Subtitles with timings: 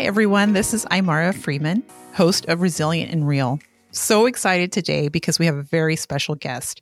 [0.00, 0.54] Hi, everyone.
[0.54, 1.82] This is Imara Freeman,
[2.14, 3.60] host of Resilient and Real.
[3.90, 6.80] So excited today because we have a very special guest,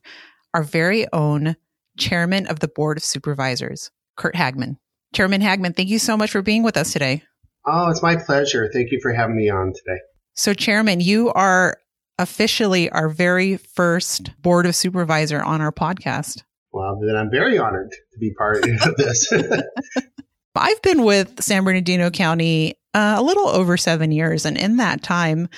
[0.54, 1.56] our very own
[1.98, 4.76] chairman of the Board of Supervisors, Curt Hagman.
[5.16, 7.24] Chairman Hagman, thank you so much for being with us today.
[7.66, 8.70] Oh, it's my pleasure.
[8.72, 9.98] Thank you for having me on today.
[10.34, 11.76] So, Chairman, you are
[12.20, 16.44] officially our very first Board of Supervisor on our podcast.
[16.70, 19.26] Well, then I'm very honored to be part of this.
[20.54, 24.44] I've been with San Bernardino County uh, a little over seven years.
[24.44, 25.48] And in that time,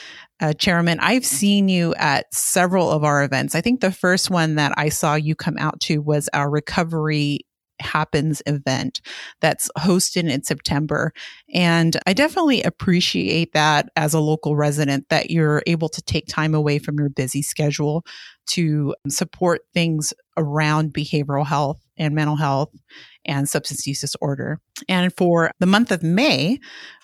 [0.40, 3.54] uh, Chairman, I've seen you at several of our events.
[3.54, 7.46] I think the first one that I saw you come out to was our recovery
[7.80, 9.00] happens event
[9.40, 11.14] that's hosted in September.
[11.54, 16.54] And I definitely appreciate that as a local resident that you're able to take time
[16.54, 18.04] away from your busy schedule
[18.48, 22.70] to support things around behavioral health and mental health
[23.24, 24.60] and substance use disorder.
[24.88, 26.58] And for the month of May,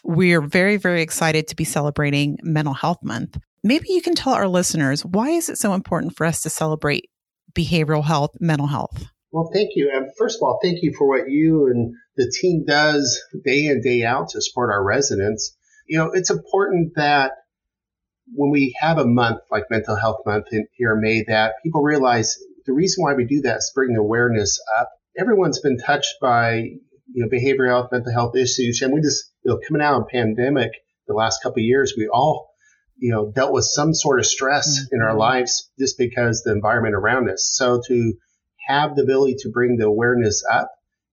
[0.04, 3.38] we're very, very excited to be celebrating Mental Health Month.
[3.62, 7.10] Maybe you can tell our listeners why is it so important for us to celebrate
[7.52, 9.06] behavioral health, mental health?
[9.32, 9.90] Well, thank you.
[9.92, 13.82] And first of all, thank you for what you and the team does day in,
[13.82, 15.56] day out to support our residents.
[15.88, 17.32] You know, it's important that
[18.34, 21.82] when we have a month like Mental Health Month in, here in May, that people
[21.82, 24.90] realize the reason why we do that is bring awareness up.
[25.18, 26.80] Everyone's been touched by you
[27.14, 30.72] know behavioral health, mental health issues, and we just you know coming out of pandemic
[31.06, 32.50] the last couple of years, we all
[32.98, 34.96] you know dealt with some sort of stress mm-hmm.
[34.96, 37.50] in our lives just because the environment around us.
[37.52, 38.14] So to
[38.66, 40.70] have the ability to bring the awareness up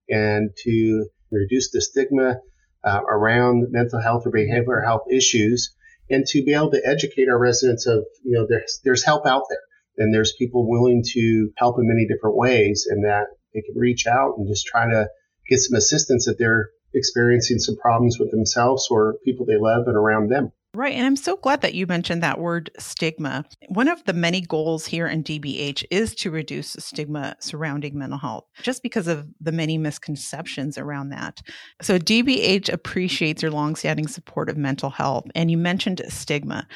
[0.08, 2.40] and to reduce the stigma
[2.84, 5.74] uh, around mental health or behavioral health issues
[6.10, 9.44] and to be able to educate our residents of, you know, there's, there's help out
[9.48, 9.60] there
[9.96, 14.06] and there's people willing to help in many different ways and that they can reach
[14.06, 15.08] out and just try to
[15.48, 19.96] get some assistance if they're experiencing some problems with themselves or people they love and
[19.96, 20.52] around them.
[20.74, 20.94] Right.
[20.94, 23.44] And I'm so glad that you mentioned that word stigma.
[23.68, 28.44] One of the many goals here in DBH is to reduce stigma surrounding mental health,
[28.60, 31.40] just because of the many misconceptions around that.
[31.80, 35.26] So, DBH appreciates your longstanding support of mental health.
[35.36, 36.66] And you mentioned stigma.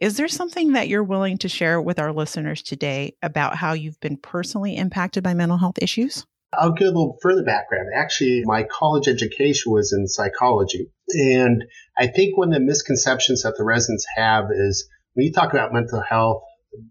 [0.00, 3.98] Is there something that you're willing to share with our listeners today about how you've
[3.98, 6.24] been personally impacted by mental health issues?
[6.52, 7.88] I'll give a little further background.
[7.94, 10.90] Actually, my college education was in psychology.
[11.10, 11.64] And
[11.96, 15.72] I think one of the misconceptions that the residents have is when you talk about
[15.72, 16.42] mental health,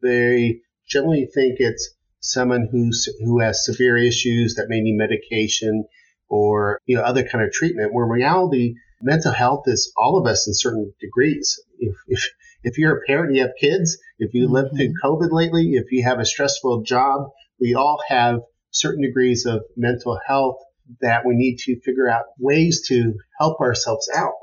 [0.02, 5.86] they generally think it's someone who's, who has severe issues that may need medication
[6.30, 7.94] or, you know, other kind of treatment.
[7.94, 11.60] Where in reality, mental health is all of us in certain degrees.
[11.80, 12.30] If, if,
[12.64, 14.54] if you're a parent, you have kids, if you mm-hmm.
[14.54, 17.30] lived through COVID lately, if you have a stressful job,
[17.60, 18.42] we all have
[18.72, 20.58] certain degrees of mental health
[21.02, 24.34] that we need to figure out ways to help ourselves out.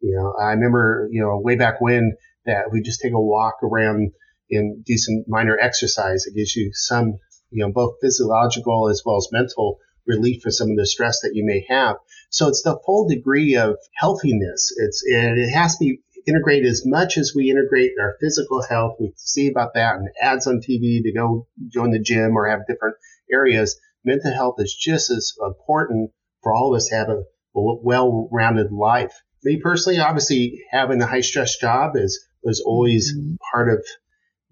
[0.00, 3.56] You know, I remember, you know, way back when that we just take a walk
[3.62, 4.12] around
[4.50, 6.26] and do some minor exercise.
[6.26, 7.18] It gives you some,
[7.50, 11.32] you know, both physiological as well as mental relief for some of the stress that
[11.34, 11.96] you may have.
[12.30, 14.72] So it's the full degree of healthiness.
[14.76, 18.96] It's, and it has to be integrated as much as we integrate our physical health.
[18.98, 22.66] We see about that and ads on TV to go join the gym or have
[22.66, 22.96] different
[23.32, 23.78] areas.
[24.04, 26.10] Mental health is just as important
[26.42, 27.22] for all of us to have a
[27.54, 29.12] well-rounded life.
[29.44, 33.34] Me personally, obviously having a high stress job is was always mm-hmm.
[33.52, 33.84] part of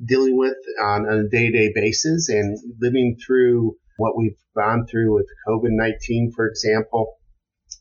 [0.05, 5.27] dealing with on, on a day-to-day basis and living through what we've gone through with
[5.47, 7.17] COVID-19, for example.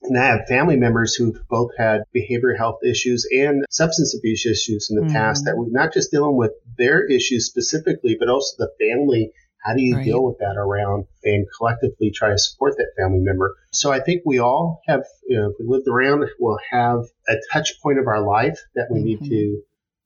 [0.01, 4.87] And I have family members who've both had behavioral health issues and substance abuse issues
[4.89, 5.13] in the mm-hmm.
[5.13, 9.31] past that we're not just dealing with their issues specifically, but also the family.
[9.63, 10.05] How do you right.
[10.05, 13.55] deal with that around and collectively try to support that family member?
[13.71, 17.35] So I think we all have, you know, if we lived around, we'll have a
[17.51, 19.23] touch point of our life that we mm-hmm.
[19.23, 19.61] need to,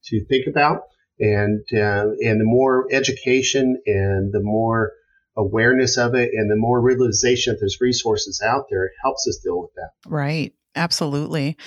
[0.05, 0.83] to think about.
[1.19, 4.93] And, uh, and the more education and the more
[5.37, 9.61] awareness of it and the more realization that there's resources out there, helps us deal
[9.61, 9.91] with that.
[10.07, 10.53] Right.
[10.75, 11.57] Absolutely.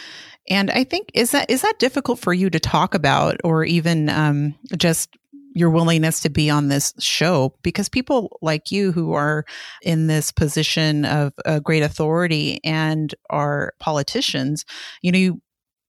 [0.48, 4.08] And I think is that is that difficult for you to talk about or even
[4.08, 5.16] um, just
[5.56, 9.46] your willingness to be on this show because people like you who are
[9.80, 14.66] in this position of uh, great authority and are politicians,
[15.00, 15.40] you know, you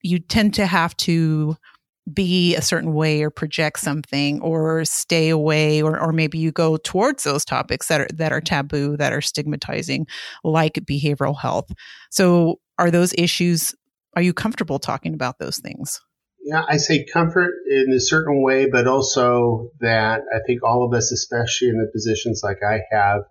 [0.04, 1.58] you tend to have to
[2.14, 6.78] be a certain way or project something or stay away or, or maybe you go
[6.78, 10.08] towards those topics that are that are taboo that are stigmatizing
[10.46, 11.70] like behavioral health.
[12.10, 13.76] So are those issues
[14.16, 16.00] are you comfortable talking about those things
[16.48, 20.94] yeah i say comfort in a certain way but also that i think all of
[20.94, 23.22] us especially in the positions like i have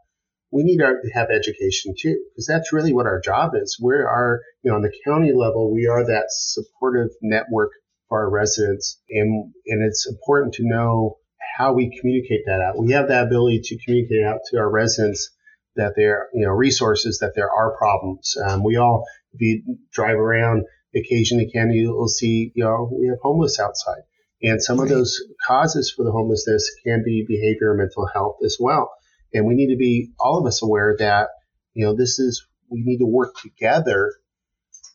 [0.52, 3.78] we need our, to have education too, because that's really what our job is.
[3.82, 7.72] We are, you know, on the county level, we are that supportive network
[8.08, 11.19] for our residents, and and it's important to know
[11.56, 12.78] how we communicate that out.
[12.78, 15.30] We have that ability to communicate out to our residents
[15.74, 18.34] that there, you know, resources that there are problems.
[18.48, 20.64] Um, we all, if you drive around
[20.96, 24.02] occasionally, can you'll see, you know, we have homeless outside,
[24.43, 24.84] and some right.
[24.84, 28.90] of those causes for the homelessness can be behavior and mental health as well.
[29.32, 31.28] And we need to be all of us aware that
[31.75, 34.12] you know this is we need to work together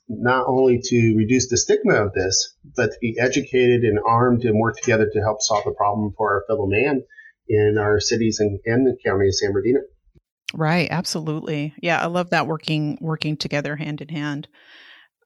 [0.08, 4.60] not only to reduce the stigma of this, but to be educated and armed and
[4.60, 7.04] work together to help solve the problem for our fellow man
[7.48, 9.82] in our cities and, and the county of San Bernardino.
[10.54, 11.74] Right, absolutely.
[11.82, 14.48] Yeah, I love that working working together hand in hand.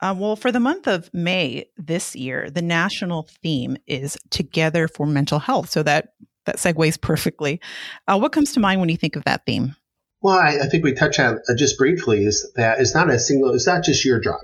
[0.02, 5.06] Uh, well, for the month of May this year, the national theme is Together for
[5.06, 5.70] Mental Health.
[5.70, 6.10] So that
[6.46, 7.60] that segues perfectly.
[8.08, 9.76] Uh, what comes to mind when you think of that theme?
[10.22, 13.20] Well, I, I think we touched on uh, just briefly is that it's not a
[13.20, 13.54] single.
[13.54, 14.42] It's not just your job.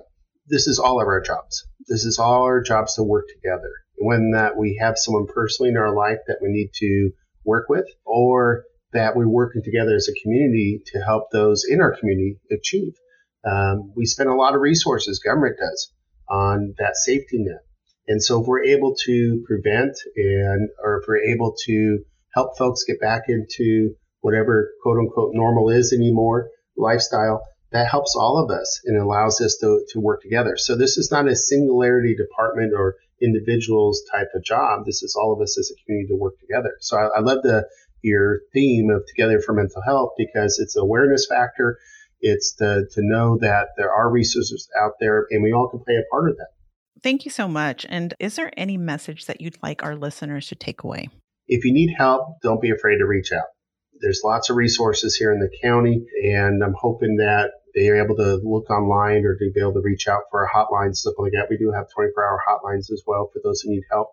[0.48, 1.65] This is all of our jobs.
[1.88, 3.71] This is all our jobs to work together.
[3.97, 7.12] When that we have someone personally in our life that we need to
[7.45, 8.63] work with, or
[8.94, 12.94] that we're working together as a community to help those in our community achieve.
[13.46, 15.92] Um, we spend a lot of resources, government does,
[16.30, 17.64] on that safety net.
[18.08, 22.04] And so if we're able to prevent and, or if we're able to
[22.34, 28.38] help folks get back into whatever quote unquote normal is anymore, lifestyle, that helps all
[28.38, 30.58] of us and allows us to, to work together.
[30.58, 34.86] So this is not a singularity department or individuals type of job.
[34.86, 36.76] This is all of us as a community to work together.
[36.80, 37.68] So I, I love the,
[38.02, 41.78] your theme of Together for Mental Health because it's awareness factor.
[42.21, 45.95] It's the, to know that there are resources out there and we all can play
[45.95, 46.50] a part of that.
[47.03, 47.85] Thank you so much.
[47.89, 51.09] And is there any message that you'd like our listeners to take away?
[51.47, 53.45] If you need help, don't be afraid to reach out.
[54.00, 58.15] There's lots of resources here in the county, and I'm hoping that they are able
[58.18, 61.33] to look online or to be able to reach out for a hotline, stuff like
[61.33, 61.47] that.
[61.50, 64.09] We do have 24 hour hotlines as well for those who need help.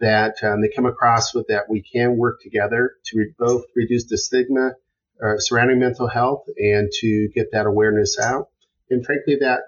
[0.00, 4.06] That um, they come across with that we can work together to re- both reduce
[4.06, 4.72] the stigma
[5.22, 8.48] uh, surrounding mental health and to get that awareness out.
[8.90, 9.60] And frankly, that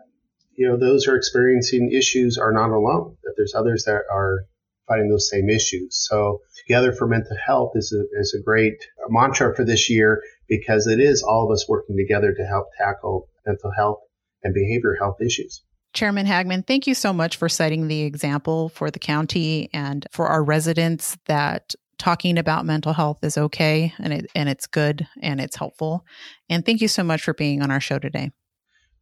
[0.56, 3.16] you know those are experiencing issues are not alone.
[3.24, 4.46] That there's others that are
[4.86, 6.06] fighting those same issues.
[6.08, 10.86] So together for mental health is a, is a great mantra for this year because
[10.86, 14.00] it is all of us working together to help tackle mental health
[14.42, 15.62] and behavior health issues.
[15.94, 20.26] Chairman Hagman, thank you so much for setting the example for the county and for
[20.26, 21.74] our residents that
[22.04, 26.04] talking about mental health is okay and it and it's good and it's helpful.
[26.50, 28.30] And thank you so much for being on our show today.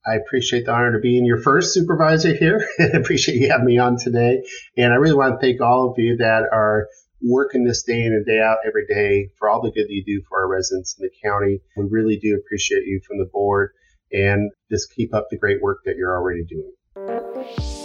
[0.06, 2.64] I appreciate the honor to be in your first supervisor here.
[2.78, 4.42] I appreciate you having me on today.
[4.76, 6.86] And I really want to thank all of you that are
[7.20, 10.04] working this day in and day out every day for all the good that you
[10.04, 11.60] do for our residents in the county.
[11.76, 13.72] We really do appreciate you from the board
[14.12, 17.81] and just keep up the great work that you're already doing.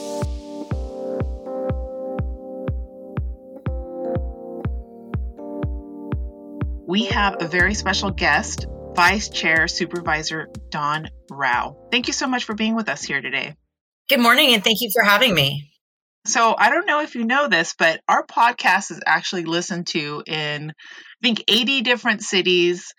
[6.87, 11.89] We have a very special guest Vice Chair Supervisor Dawn Rowe.
[11.91, 13.55] Thank you so much for being with us here today.
[14.07, 15.69] Good morning, and thank you for having me.
[16.25, 20.23] So, I don't know if you know this, but our podcast is actually listened to
[20.25, 20.73] in, I
[21.21, 22.93] think, 80 different cities,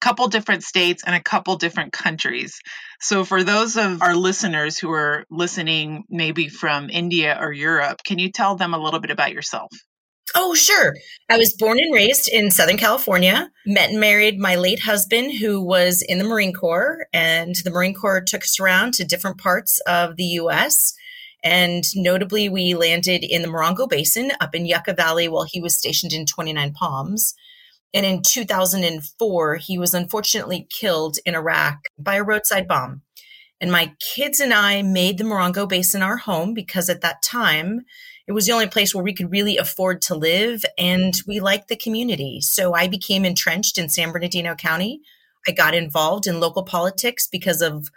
[0.00, 2.60] a couple different states, and a couple different countries.
[3.00, 8.20] So, for those of our listeners who are listening maybe from India or Europe, can
[8.20, 9.72] you tell them a little bit about yourself?
[10.34, 10.94] Oh, sure.
[11.28, 15.62] I was born and raised in Southern California, met and married my late husband, who
[15.62, 19.80] was in the Marine Corps, and the Marine Corps took us around to different parts
[19.86, 20.94] of the U.S.
[21.44, 25.76] And notably, we landed in the Morongo Basin up in Yucca Valley while he was
[25.76, 27.34] stationed in 29 Palms.
[27.92, 33.02] And in 2004, he was unfortunately killed in Iraq by a roadside bomb.
[33.60, 37.82] And my kids and I made the Morongo Basin our home because at that time,
[38.26, 41.68] it was the only place where we could really afford to live and we liked
[41.68, 42.40] the community.
[42.40, 45.00] So I became entrenched in San Bernardino County.
[45.46, 47.88] I got involved in local politics because of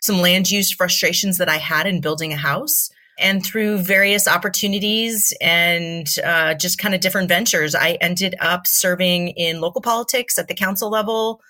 [0.00, 2.90] some land use frustrations that I had in building a house.
[3.18, 9.28] And through various opportunities and uh, just kind of different ventures, I ended up serving
[9.28, 11.40] in local politics at the council level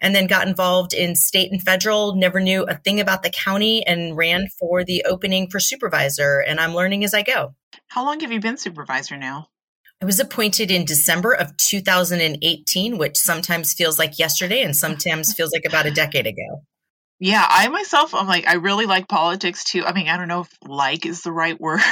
[0.00, 3.86] and then got involved in state and federal, never knew a thing about the county
[3.86, 6.38] and ran for the opening for supervisor.
[6.38, 7.54] And I'm learning as I go.
[7.88, 9.48] How long have you been supervisor now?
[10.02, 15.52] I was appointed in December of 2018, which sometimes feels like yesterday and sometimes feels
[15.52, 16.62] like about a decade ago.
[17.18, 19.84] Yeah, I myself, I'm like, I really like politics too.
[19.84, 21.82] I mean, I don't know if like is the right word,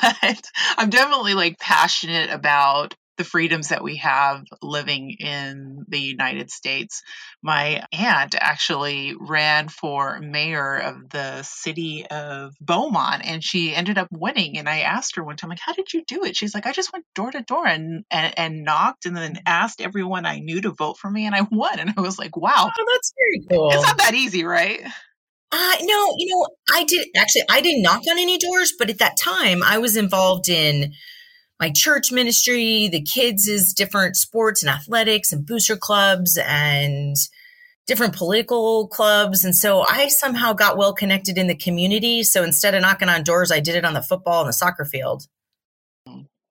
[0.00, 6.50] but I'm definitely like passionate about the freedoms that we have living in the United
[6.50, 7.02] States.
[7.42, 14.08] My aunt actually ran for mayor of the city of Beaumont and she ended up
[14.10, 14.56] winning.
[14.56, 16.36] And I asked her one time, like, how did you do it?
[16.36, 19.80] She's like, I just went door to door and, and, and knocked and then asked
[19.80, 21.78] everyone I knew to vote for me and I won.
[21.78, 22.70] And I was like, wow.
[22.78, 23.70] Oh, that's very cool.
[23.72, 24.80] It's not that easy, right?
[25.50, 28.98] Uh, no, you know, I did actually, I didn't knock on any doors, but at
[28.98, 30.92] that time I was involved in
[31.60, 37.16] my church ministry, the kids' is different sports and athletics and booster clubs and
[37.86, 39.44] different political clubs.
[39.44, 42.22] And so I somehow got well connected in the community.
[42.22, 44.84] So instead of knocking on doors, I did it on the football and the soccer
[44.84, 45.26] field.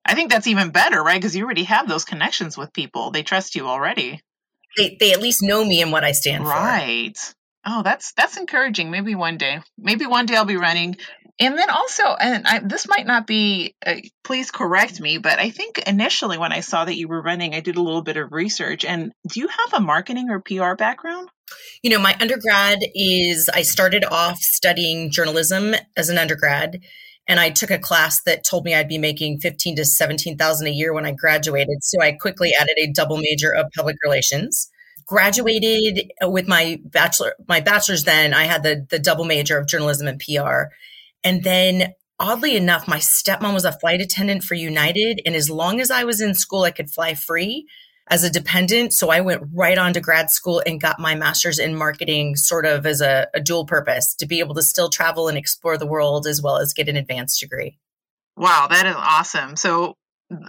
[0.03, 1.19] I think that's even better, right?
[1.19, 3.11] Because you already have those connections with people.
[3.11, 4.21] They trust you already.
[4.77, 6.53] They, they at least know me and what I stand right.
[6.53, 6.63] for.
[6.63, 7.33] Right.
[7.65, 8.89] Oh, that's that's encouraging.
[8.89, 9.59] Maybe one day.
[9.77, 10.95] Maybe one day I'll be running
[11.39, 15.51] and then also, and I, this might not be, uh, please correct me, but I
[15.51, 18.31] think initially when I saw that you were running, I did a little bit of
[18.31, 18.83] research.
[18.85, 21.29] And do you have a marketing or PR background?
[21.83, 26.81] You know, my undergrad is, I started off studying journalism as an undergrad.
[27.29, 30.67] And I took a class that told me I'd be making fifteen to seventeen thousand
[30.67, 31.83] a year when I graduated.
[31.83, 34.69] So I quickly added a double major of public relations
[35.07, 40.05] graduated with my bachelor my bachelor's then i had the the double major of journalism
[40.05, 40.65] and pr
[41.23, 45.21] and then oddly enough, my stepmom was a flight attendant for United.
[45.25, 47.67] And as long as I was in school, I could fly free
[48.09, 48.93] as a dependent.
[48.93, 52.65] So I went right on to grad school and got my master's in marketing sort
[52.65, 55.87] of as a, a dual purpose to be able to still travel and explore the
[55.87, 57.77] world as well as get an advanced degree.
[58.35, 59.55] Wow, that is awesome.
[59.55, 59.95] So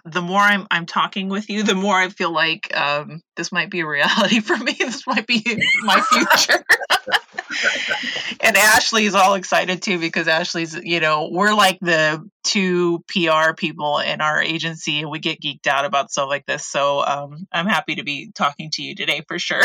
[0.05, 3.71] the more I'm I'm talking with you, the more I feel like um, this might
[3.71, 4.73] be a reality for me.
[4.73, 5.43] This might be
[5.83, 6.65] my future.
[8.41, 13.99] and Ashley's all excited too because Ashley's, you know, we're like the two PR people
[13.99, 16.67] in our agency and we get geeked out about stuff like this.
[16.67, 19.63] So um, I'm happy to be talking to you today for sure.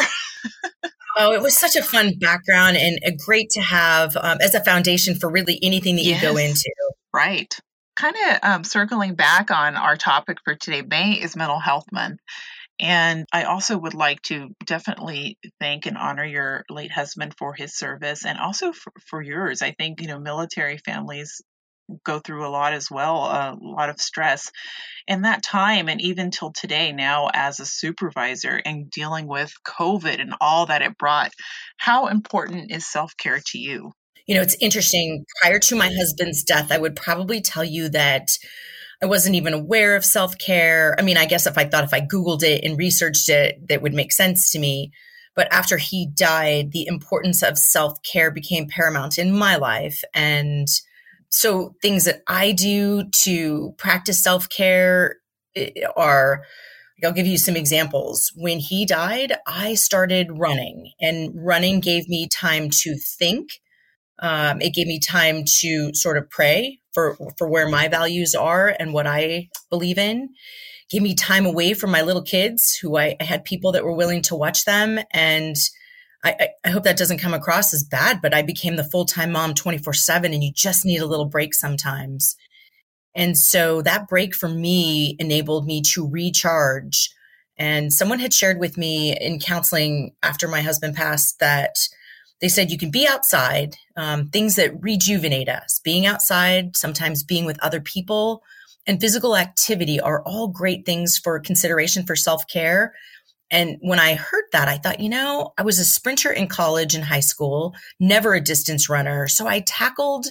[1.18, 5.16] oh, it was such a fun background and great to have um, as a foundation
[5.16, 6.22] for really anything that yes.
[6.22, 6.72] you go into.
[7.14, 7.58] Right.
[7.96, 12.20] Kind of um, circling back on our topic for today, May is Mental Health Month.
[12.80, 17.76] And I also would like to definitely thank and honor your late husband for his
[17.76, 19.62] service and also for, for yours.
[19.62, 21.42] I think, you know, military families
[22.04, 24.52] go through a lot as well, a lot of stress.
[25.08, 30.20] And that time, and even till today, now as a supervisor and dealing with COVID
[30.20, 31.32] and all that it brought,
[31.78, 33.92] how important is self care to you?
[34.28, 35.26] You know, it's interesting.
[35.42, 38.38] Prior to my husband's death, I would probably tell you that
[39.02, 40.96] I wasn't even aware of self care.
[40.98, 43.82] I mean, I guess if I thought if I Googled it and researched it, that
[43.82, 44.92] would make sense to me.
[45.36, 50.04] But after he died, the importance of self care became paramount in my life.
[50.14, 50.68] And
[51.30, 55.16] so things that I do to practice self care
[55.56, 56.44] eh, are,
[57.04, 58.32] I'll give you some examples.
[58.36, 63.50] When he died, I started running, and running gave me time to think.
[64.24, 68.74] Um, it gave me time to sort of pray for for where my values are
[68.80, 70.30] and what I believe in.
[70.90, 73.96] Gave me time away from my little kids, who I, I had people that were
[73.96, 75.56] willing to watch them, and
[76.24, 78.22] I, I hope that doesn't come across as bad.
[78.22, 81.06] But I became the full time mom twenty four seven, and you just need a
[81.06, 82.36] little break sometimes.
[83.14, 87.14] And so that break for me enabled me to recharge.
[87.58, 91.76] And someone had shared with me in counseling after my husband passed that
[92.44, 97.46] they said you can be outside, um, things that rejuvenate us, being outside, sometimes being
[97.46, 98.44] with other people,
[98.86, 102.96] and physical activity are all great things for consideration for self care.
[103.50, 106.94] And when I heard that, I thought, you know, I was a sprinter in college
[106.94, 109.30] and high school, never a distance runner.
[109.30, 110.26] So I tackled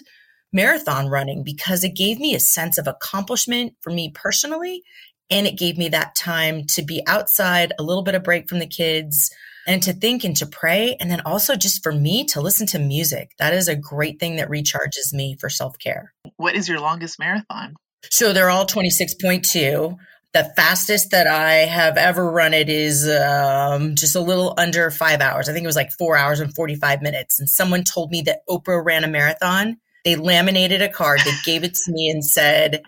[0.52, 4.83] marathon running because it gave me a sense of accomplishment for me personally.
[5.31, 8.59] And it gave me that time to be outside, a little bit of break from
[8.59, 9.35] the kids,
[9.66, 10.97] and to think and to pray.
[11.00, 13.33] And then also just for me to listen to music.
[13.38, 16.12] That is a great thing that recharges me for self care.
[16.37, 17.75] What is your longest marathon?
[18.11, 19.97] So they're all 26.2.
[20.35, 25.21] The fastest that I have ever run it is um, just a little under five
[25.21, 25.49] hours.
[25.49, 27.38] I think it was like four hours and 45 minutes.
[27.38, 29.76] And someone told me that Oprah ran a marathon.
[30.04, 32.83] They laminated a card, they gave it to me and said,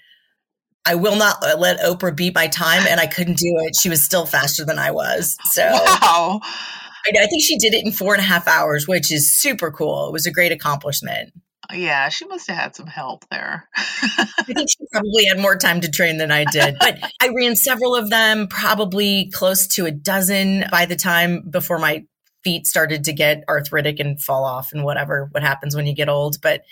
[0.87, 3.75] I will not let Oprah beat my time, and I couldn't do it.
[3.81, 5.37] She was still faster than I was.
[5.53, 6.41] So, wow.
[6.43, 9.71] I, I think she did it in four and a half hours, which is super
[9.71, 10.09] cool.
[10.09, 11.33] It was a great accomplishment.
[11.73, 13.69] Yeah, she must have had some help there.
[13.75, 17.57] I think she probably had more time to train than I did, but I ran
[17.57, 22.05] several of them, probably close to a dozen by the time before my
[22.43, 26.11] feet started to get arthritic and fall off and whatever what happens when you get
[26.11, 26.37] old.
[26.43, 26.62] But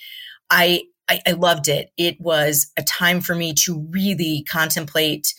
[0.51, 1.91] I I, I loved it.
[1.97, 5.35] It was a time for me to really contemplate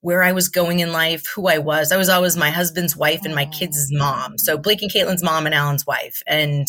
[0.00, 1.92] where I was going in life, who I was.
[1.92, 3.56] I was always my husband's wife and my oh.
[3.56, 4.38] kids' mom.
[4.38, 6.22] So Blake and Caitlin's mom and Alan's wife.
[6.26, 6.66] And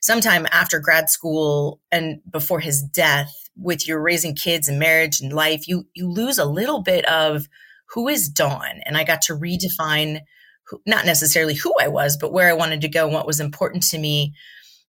[0.00, 5.32] sometime after grad school and before his death, with your raising kids and marriage and
[5.32, 7.48] life, you you lose a little bit of
[7.86, 8.80] who is Dawn.
[8.86, 10.20] And I got to redefine
[10.68, 13.40] who, not necessarily who I was, but where I wanted to go and what was
[13.40, 14.32] important to me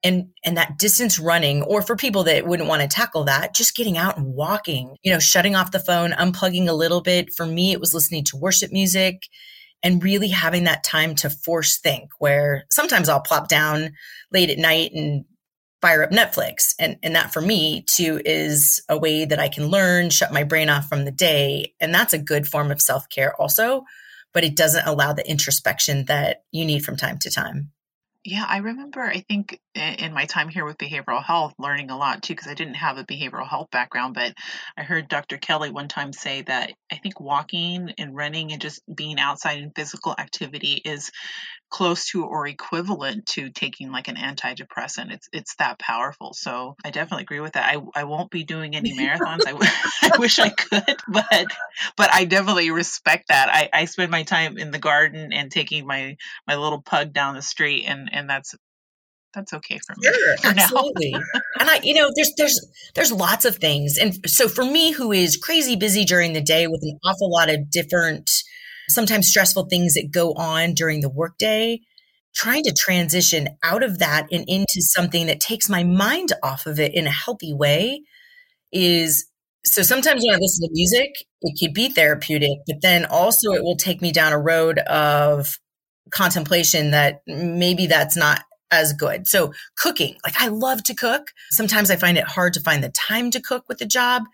[0.03, 3.75] and and that distance running or for people that wouldn't want to tackle that just
[3.77, 7.33] getting out and walking you know shutting off the phone unplugging a little bit.
[7.33, 9.25] For me it was listening to worship music
[9.83, 13.93] and really having that time to force think where sometimes I'll plop down
[14.33, 15.25] late at night and
[15.81, 16.75] fire up Netflix.
[16.79, 20.45] And and that for me too is a way that I can learn shut my
[20.45, 21.75] brain off from the day.
[21.81, 23.85] And that's a good form of self-care also
[24.35, 27.73] but it doesn't allow the introspection that you need from time to time
[28.29, 32.23] yeah, I remember, I think in my time here with behavioral health, learning a lot
[32.23, 34.15] too, because I didn't have a behavioral health background.
[34.15, 34.35] But
[34.77, 35.39] I heard Dr.
[35.39, 39.71] Kelley one time say that I think walking and running and just being outside in
[39.71, 41.11] physical activity is
[41.71, 45.13] close to or equivalent to taking like an antidepressant.
[45.13, 46.33] It's it's that powerful.
[46.35, 47.65] So I definitely agree with that.
[47.65, 49.47] I, I won't be doing any marathons.
[49.47, 49.71] I, w-
[50.03, 51.47] I wish I could, but
[51.97, 53.49] but I definitely respect that.
[53.51, 56.17] I, I spend my time in the garden and taking my
[56.47, 58.55] my little pug down the street and and that's
[59.35, 60.09] that's okay for me.
[60.13, 61.13] Sure, for absolutely.
[61.15, 65.13] and I, you know, there's there's there's lots of things, and so for me, who
[65.13, 68.31] is crazy busy during the day with an awful lot of different
[68.89, 71.81] sometimes stressful things that go on during the workday,
[72.35, 76.81] trying to transition out of that and into something that takes my mind off of
[76.81, 78.01] it in a healthy way
[78.73, 79.27] is
[79.65, 81.11] so sometimes when I listen to music,
[81.43, 85.59] it could be therapeutic, but then also it will take me down a road of
[86.11, 89.27] contemplation that maybe that's not as good.
[89.27, 91.29] So cooking, like I love to cook.
[91.51, 94.25] Sometimes I find it hard to find the time to cook with the job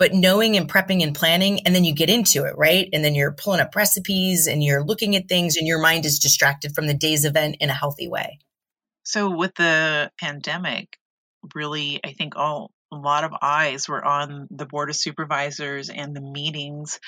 [0.00, 3.14] but knowing and prepping and planning and then you get into it right and then
[3.14, 6.88] you're pulling up recipes and you're looking at things and your mind is distracted from
[6.88, 8.40] the day's event in a healthy way
[9.04, 10.98] so with the pandemic
[11.54, 16.16] really i think all a lot of eyes were on the board of supervisors and
[16.16, 16.98] the meetings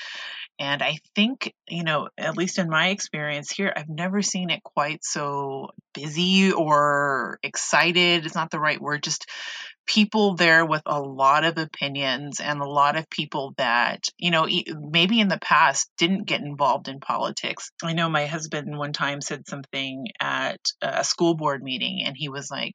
[0.63, 4.63] and i think you know at least in my experience here i've never seen it
[4.63, 9.27] quite so busy or excited it's not the right word just
[9.87, 14.47] people there with a lot of opinions and a lot of people that, you know,
[14.79, 17.71] maybe in the past didn't get involved in politics.
[17.83, 22.29] I know my husband one time said something at a school board meeting and he
[22.29, 22.75] was like,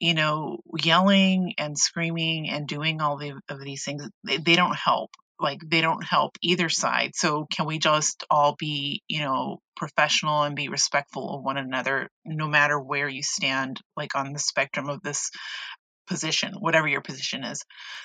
[0.00, 4.76] you know, yelling and screaming and doing all the, of these things, they, they don't
[4.76, 5.10] help
[5.42, 7.12] like they don't help either side.
[7.14, 12.08] So can we just all be, you know, professional and be respectful of one another
[12.24, 15.30] no matter where you stand like on the spectrum of this
[16.06, 17.62] position, whatever your position is.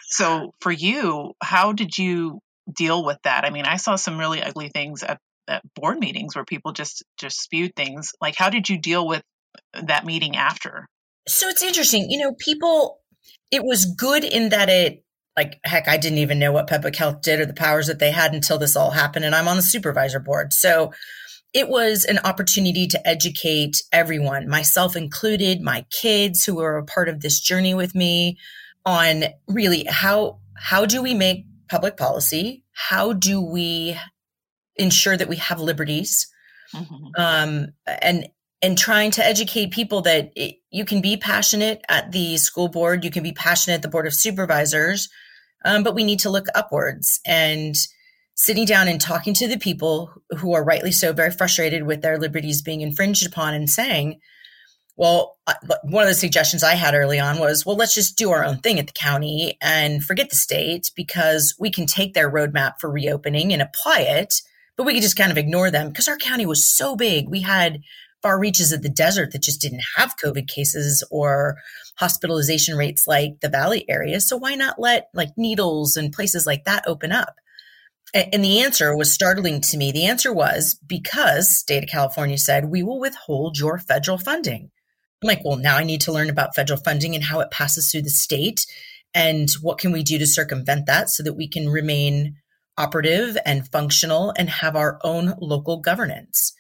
[0.08, 2.40] So for you, how did you
[2.74, 3.46] deal with that?
[3.46, 7.04] I mean, I saw some really ugly things at, at board meetings where people just
[7.18, 8.12] just spewed things.
[8.20, 9.22] Like how did you deal with
[9.74, 10.88] that meeting after?
[11.28, 12.10] So it's interesting.
[12.10, 13.00] You know, people
[13.52, 15.04] it was good in that it
[15.38, 18.12] like heck i didn't even know what public health did or the powers that they
[18.12, 20.92] had until this all happened and i'm on the supervisor board so
[21.54, 27.10] it was an opportunity to educate everyone, myself included, my kids who were a part
[27.10, 28.38] of this journey with me
[28.86, 32.64] on really how how do we make public policy?
[32.74, 33.98] How do we
[34.76, 36.28] ensure that we have liberties?
[36.74, 37.06] Mm-hmm.
[37.18, 38.28] Um, and
[38.62, 43.04] and trying to educate people that it, you can be passionate at the school board,
[43.04, 45.10] you can be passionate at the board of supervisors,
[45.66, 47.76] um, but we need to look upwards and
[48.36, 52.20] sitting down and talking to the people who are rightly so very frustrated with their
[52.20, 54.20] liberties being infringed upon and saying,
[54.96, 55.38] well,
[55.84, 58.58] one of the suggestions I had early on was, well, let's just do our own
[58.58, 62.90] thing at the county and forget the state because we can take their roadmap for
[62.90, 64.42] reopening and apply it,
[64.76, 67.30] but we could just kind of ignore them because our county was so big.
[67.30, 67.82] We had
[68.24, 71.58] far reaches of the desert that just didn't have COVID cases or
[71.98, 74.22] hospitalization rates like the valley area.
[74.22, 77.36] So why not let like needles and places like that open up?
[78.14, 79.92] And the answer was startling to me.
[79.92, 84.72] The answer was because state of California said, we will withhold your federal funding.
[85.22, 87.92] I'm like, well, now I need to learn about federal funding and how it passes
[87.92, 88.66] through the state
[89.14, 92.36] and what can we do to circumvent that so that we can remain
[92.78, 96.54] operative and functional and have our own local governance.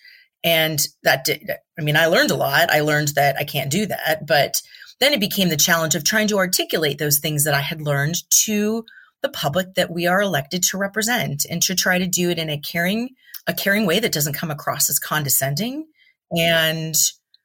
[0.43, 2.71] And that did, I mean, I learned a lot.
[2.71, 4.61] I learned that I can't do that, but
[4.99, 8.15] then it became the challenge of trying to articulate those things that I had learned
[8.45, 8.85] to
[9.21, 12.49] the public that we are elected to represent and to try to do it in
[12.49, 13.09] a caring
[13.47, 15.87] a caring way that doesn't come across as condescending
[16.31, 16.95] and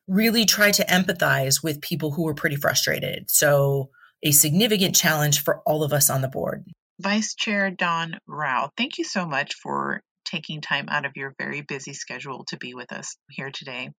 [0.09, 3.89] really try to empathize with people who were pretty frustrated so
[4.23, 6.65] a significant challenge for all of us on the board
[7.01, 11.61] Vice Chair Dawn Rowe, thank you so much for taking time out of your very
[11.63, 13.91] busy schedule to be with us here today.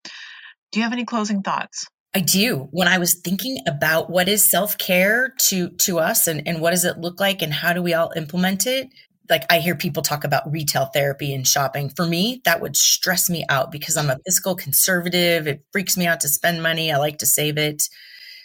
[0.71, 1.87] Do you have any closing thoughts?
[2.15, 2.67] I do.
[2.71, 6.85] When I was thinking about what is self-care to to us and, and what does
[6.85, 8.89] it look like and how do we all implement it,
[9.29, 11.89] like I hear people talk about retail therapy and shopping.
[11.89, 15.47] For me, that would stress me out because I'm a fiscal conservative.
[15.47, 16.91] It freaks me out to spend money.
[16.91, 17.83] I like to save it.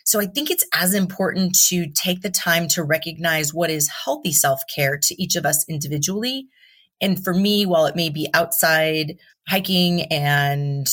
[0.05, 4.33] So I think it's as important to take the time to recognize what is healthy
[4.33, 6.47] self care to each of us individually.
[7.03, 10.87] And for me, while it may be outside hiking and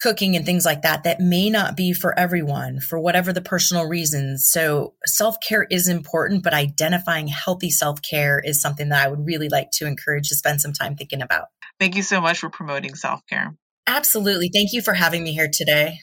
[0.00, 3.86] cooking and things like that that may not be for everyone for whatever the personal
[3.86, 4.48] reasons.
[4.48, 9.70] So self-care is important, but identifying healthy self-care is something that I would really like
[9.72, 11.48] to encourage to spend some time thinking about.
[11.78, 13.54] Thank you so much for promoting self-care.
[13.86, 14.50] Absolutely.
[14.52, 16.00] Thank you for having me here today.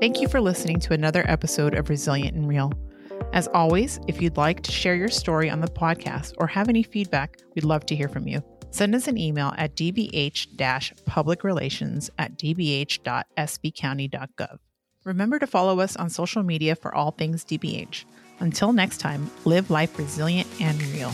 [0.00, 2.72] Thank you for listening to another episode of Resilient and Real.
[3.32, 6.82] As always, if you'd like to share your story on the podcast or have any
[6.82, 8.42] feedback, we'd love to hear from you.
[8.70, 10.56] Send us an email at dbh
[11.04, 14.58] publicrelations at dbh.sbcounty.gov.
[15.04, 18.04] Remember to follow us on social media for all things DBH.
[18.40, 21.12] Until next time, live life resilient and real.